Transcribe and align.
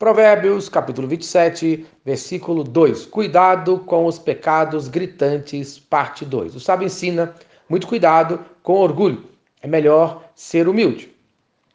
Provérbios, 0.00 0.70
capítulo 0.70 1.06
27, 1.06 1.84
versículo 2.02 2.64
2. 2.64 3.04
Cuidado 3.04 3.80
com 3.80 4.06
os 4.06 4.18
pecados 4.18 4.88
gritantes, 4.88 5.78
parte 5.78 6.24
2. 6.24 6.56
O 6.56 6.58
sábio 6.58 6.86
ensina 6.86 7.34
muito 7.68 7.86
cuidado 7.86 8.40
com 8.62 8.80
orgulho. 8.80 9.22
É 9.60 9.66
melhor 9.66 10.24
ser 10.34 10.68
humilde. 10.68 11.14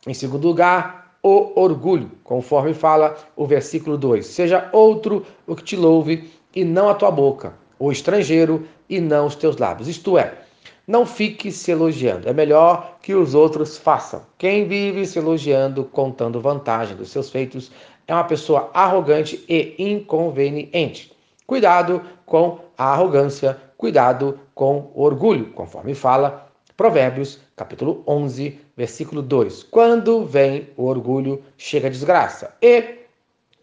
Em 0.08 0.14
segundo 0.16 0.48
lugar, 0.48 1.18
o 1.22 1.52
orgulho, 1.62 2.10
conforme 2.24 2.74
fala 2.74 3.16
o 3.36 3.46
versículo 3.46 3.96
2. 3.96 4.26
Seja 4.26 4.69
outro 4.73 5.23
o 5.46 5.55
que 5.55 5.63
te 5.63 5.76
louve 5.76 6.28
e 6.55 6.65
não 6.65 6.89
a 6.89 6.96
tua 6.96 7.12
boca, 7.12 7.53
o 7.78 7.92
estrangeiro 7.92 8.67
e 8.89 8.99
não 8.99 9.28
os 9.28 9.35
teus 9.35 9.55
lábios. 9.57 9.87
Isto 9.87 10.17
é, 10.17 10.33
não 10.87 11.05
fique 11.05 11.51
se 11.51 11.71
elogiando. 11.71 12.29
É 12.29 12.33
melhor 12.33 12.97
que 13.01 13.13
os 13.13 13.33
outros 13.33 13.78
façam. 13.78 14.21
Quem 14.37 14.67
vive 14.67 15.05
se 15.05 15.17
elogiando, 15.17 15.83
contando 15.83 16.41
vantagem 16.41 16.95
dos 16.95 17.09
seus 17.09 17.30
feitos, 17.30 17.71
é 18.08 18.13
uma 18.13 18.23
pessoa 18.23 18.70
arrogante 18.73 19.44
e 19.48 19.76
inconveniente. 19.77 21.11
Cuidado 21.45 22.02
com 22.25 22.59
a 22.77 22.85
arrogância, 22.85 23.57
cuidado 23.77 24.39
com 24.53 24.91
o 24.93 25.03
orgulho, 25.03 25.52
conforme 25.52 25.93
fala 25.93 26.49
Provérbios, 26.75 27.39
capítulo 27.55 28.03
11, 28.05 28.59
versículo 28.75 29.21
2. 29.21 29.63
Quando 29.63 30.25
vem 30.25 30.70
o 30.75 30.85
orgulho, 30.85 31.41
chega 31.57 31.88
a 31.88 31.91
desgraça. 31.91 32.53
E, 32.61 33.05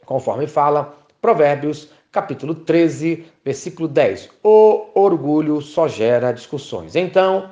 conforme 0.06 0.46
fala 0.46 0.96
Provérbios, 1.20 1.90
capítulo 2.10 2.54
13, 2.54 3.24
versículo 3.44 3.86
10. 3.86 4.30
O 4.42 4.86
orgulho 4.94 5.60
só 5.60 5.88
gera 5.88 6.32
discussões. 6.32 6.96
Então, 6.96 7.50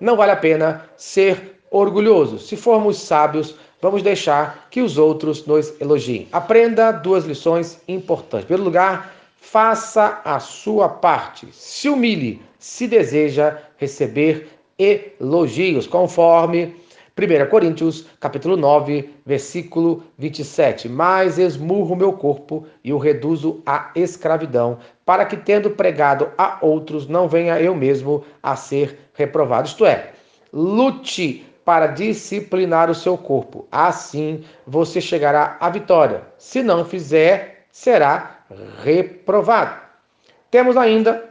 não 0.00 0.16
vale 0.16 0.32
a 0.32 0.36
pena 0.36 0.84
ser 0.96 1.60
orgulhoso. 1.70 2.38
Se 2.38 2.56
formos 2.56 2.98
sábios, 2.98 3.56
vamos 3.82 4.02
deixar 4.02 4.68
que 4.70 4.80
os 4.80 4.96
outros 4.96 5.44
nos 5.44 5.78
elogiem. 5.80 6.28
Aprenda 6.32 6.92
duas 6.92 7.24
lições 7.24 7.80
importantes. 7.88 8.44
Em 8.44 8.46
primeiro 8.46 8.64
lugar, 8.64 9.12
faça 9.36 10.20
a 10.24 10.38
sua 10.38 10.88
parte. 10.88 11.48
Se 11.50 11.88
humilhe 11.88 12.40
se 12.60 12.86
deseja 12.86 13.58
receber 13.76 14.48
elogios, 14.78 15.88
conforme 15.88 16.76
1 17.18 17.50
Coríntios, 17.50 18.06
capítulo 18.20 18.56
9, 18.56 19.10
versículo 19.26 20.04
27. 20.16 20.88
Mas 20.88 21.38
esmurro 21.38 21.96
meu 21.96 22.12
corpo 22.12 22.64
e 22.84 22.92
o 22.92 22.98
reduzo 22.98 23.60
à 23.66 23.90
escravidão, 23.96 24.78
para 25.04 25.26
que, 25.26 25.36
tendo 25.36 25.70
pregado 25.70 26.30
a 26.38 26.58
outros, 26.62 27.08
não 27.08 27.28
venha 27.28 27.60
eu 27.60 27.74
mesmo 27.74 28.24
a 28.40 28.54
ser 28.54 28.96
reprovado. 29.12 29.66
Isto 29.66 29.84
é, 29.84 30.12
lute 30.52 31.44
para 31.64 31.86
disciplinar 31.86 32.90
o 32.90 32.94
seu 32.94 33.16
corpo. 33.16 33.66
Assim 33.70 34.44
você 34.66 35.00
chegará 35.00 35.56
à 35.60 35.68
vitória. 35.68 36.22
Se 36.38 36.62
não 36.62 36.84
fizer, 36.84 37.66
será 37.70 38.40
reprovado. 38.82 39.80
Temos 40.50 40.76
ainda 40.76 41.30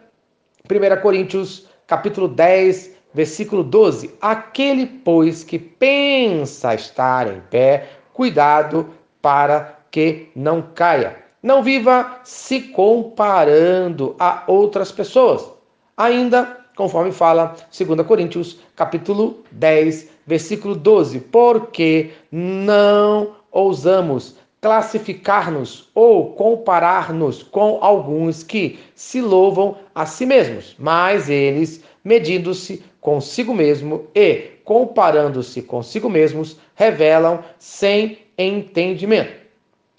1 0.70 1.02
Coríntios, 1.02 1.68
capítulo 1.86 2.28
10, 2.28 2.96
versículo 3.14 3.64
12. 3.64 4.16
Aquele, 4.22 4.86
pois, 4.86 5.44
que 5.44 5.60
pensa 5.60 6.74
estar 6.74 7.28
em 7.28 7.42
pé, 7.50 7.90
cuidado 8.14 8.90
para 9.22 9.78
que 9.92 10.32
não 10.36 10.62
caia. 10.62 11.18
Não 11.44 11.62
viva 11.62 12.20
se 12.24 12.62
comparando 12.62 14.16
a 14.20 14.44
outras 14.48 14.92
pessoas. 14.92 15.52
Ainda 15.98 16.62
conforme 16.76 17.12
fala 17.12 17.56
2 17.78 18.08
Coríntios, 18.08 18.60
capítulo 18.76 19.44
10, 19.52 20.10
versículo 20.32 20.76
12, 20.76 21.20
porque 21.20 22.12
não 22.32 23.36
ousamos 23.52 24.38
classificar-nos 24.62 25.90
ou 25.94 26.36
comparar-nos 26.36 27.44
com 27.44 27.80
alguns 27.82 28.42
que 28.42 28.80
se 28.96 29.20
louvam 29.20 29.76
a 29.94 30.06
si 30.06 30.26
mesmos, 30.26 30.74
mas 30.80 31.30
eles, 31.30 31.84
medindo-se 32.02 32.82
consigo 33.02 33.54
mesmo 33.54 34.08
e 34.16 34.52
comparando-se 34.64 35.64
consigo 35.64 36.10
mesmos, 36.10 36.58
revelam 36.76 37.44
sem 37.60 38.20
entendimento. 38.38 39.34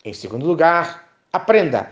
Em 0.02 0.14
segundo 0.14 0.46
lugar, 0.46 1.10
aprenda 1.30 1.90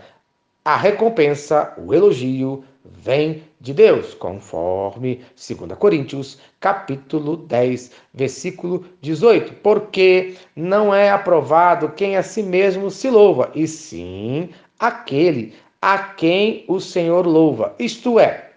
a 0.65 0.75
recompensa, 0.75 1.75
o 1.77 1.93
elogio 1.93 2.63
vem 2.83 3.43
de 3.59 3.73
Deus, 3.73 4.13
conforme 4.13 5.21
2 5.35 5.77
Coríntios, 5.77 6.39
capítulo 6.59 7.37
10, 7.37 7.91
versículo 8.13 8.85
18. 9.01 9.53
Porque 9.55 10.35
não 10.55 10.93
é 10.93 11.11
aprovado 11.11 11.89
quem 11.89 12.17
a 12.17 12.23
si 12.23 12.43
mesmo 12.43 12.89
se 12.89 13.09
louva, 13.09 13.51
e 13.53 13.67
sim 13.67 14.49
aquele 14.79 15.53
a 15.81 15.97
quem 15.97 16.63
o 16.67 16.79
Senhor 16.79 17.25
louva. 17.25 17.75
Isto 17.79 18.19
é, 18.19 18.51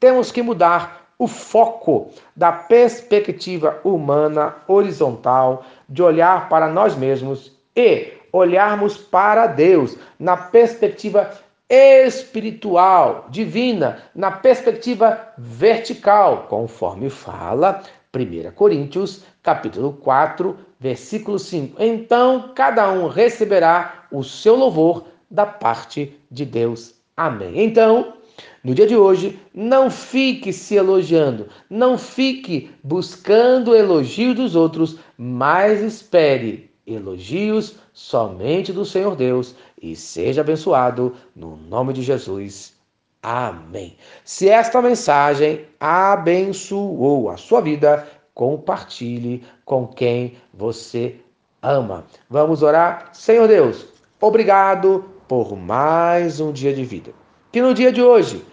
temos 0.00 0.32
que 0.32 0.42
mudar 0.42 1.12
o 1.18 1.26
foco 1.26 2.10
da 2.36 2.52
perspectiva 2.52 3.80
humana 3.82 4.54
horizontal, 4.68 5.64
de 5.88 6.02
olhar 6.02 6.48
para 6.48 6.68
nós 6.68 6.96
mesmos 6.96 7.52
e 7.74 8.12
olharmos 8.32 8.96
para 8.96 9.46
Deus 9.46 9.96
na 10.18 10.36
perspectiva 10.36 11.30
espiritual, 11.68 13.26
divina, 13.30 14.02
na 14.14 14.30
perspectiva 14.30 15.32
vertical, 15.36 16.46
conforme 16.48 17.10
fala 17.10 17.82
1 18.14 18.50
Coríntios, 18.52 19.22
capítulo 19.42 19.92
4, 19.92 20.58
versículo 20.80 21.38
5. 21.38 21.82
Então 21.82 22.52
cada 22.54 22.90
um 22.90 23.08
receberá 23.08 24.06
o 24.10 24.24
seu 24.24 24.56
louvor 24.56 25.04
da 25.30 25.44
parte 25.44 26.18
de 26.30 26.44
Deus. 26.44 26.94
Amém. 27.16 27.62
Então, 27.62 28.14
no 28.62 28.74
dia 28.74 28.86
de 28.86 28.96
hoje, 28.96 29.38
não 29.52 29.90
fique 29.90 30.52
se 30.52 30.76
elogiando, 30.76 31.48
não 31.68 31.98
fique 31.98 32.70
buscando 32.82 33.74
elogio 33.74 34.34
dos 34.34 34.54
outros, 34.54 34.98
mas 35.16 35.82
espere 35.82 36.70
elogios 36.88 37.76
somente 37.92 38.72
do 38.72 38.84
Senhor 38.84 39.14
Deus 39.14 39.54
e 39.80 39.94
seja 39.94 40.40
abençoado 40.40 41.14
no 41.34 41.56
nome 41.56 41.92
de 41.92 42.02
Jesus. 42.02 42.74
Amém. 43.22 43.96
Se 44.24 44.48
esta 44.48 44.80
mensagem 44.80 45.66
abençoou 45.78 47.30
a 47.30 47.36
sua 47.36 47.60
vida, 47.60 48.08
compartilhe 48.34 49.44
com 49.64 49.86
quem 49.86 50.36
você 50.54 51.16
ama. 51.60 52.06
Vamos 52.30 52.62
orar? 52.62 53.10
Senhor 53.12 53.48
Deus, 53.48 53.86
obrigado 54.20 55.04
por 55.26 55.56
mais 55.56 56.40
um 56.40 56.52
dia 56.52 56.72
de 56.72 56.84
vida. 56.84 57.12
Que 57.52 57.60
no 57.60 57.74
dia 57.74 57.92
de 57.92 58.02
hoje 58.02 58.44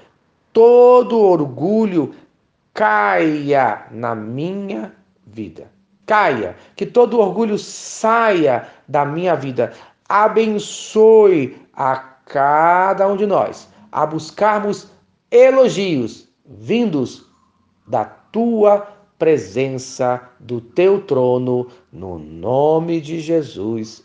todo 0.52 1.20
orgulho 1.20 2.16
caia 2.74 3.86
na 3.92 4.16
minha 4.16 4.94
vida 5.26 5.75
caia, 6.06 6.56
que 6.76 6.86
todo 6.86 7.20
orgulho 7.20 7.58
saia 7.58 8.68
da 8.88 9.06
minha 9.06 9.36
vida. 9.36 9.74
Abençoe 10.08 11.58
a 11.74 11.96
cada 12.26 13.08
um 13.08 13.16
de 13.16 13.26
nós 13.26 13.70
a 13.92 14.06
buscarmos 14.06 14.92
elogios 15.32 16.28
vindos 16.46 17.26
da 17.88 18.06
tua 18.06 18.88
presença, 19.18 20.22
do 20.40 20.60
teu 20.60 21.02
trono, 21.02 21.68
no 21.92 22.20
nome 22.20 23.00
de 23.00 23.20
Jesus. 23.20 24.05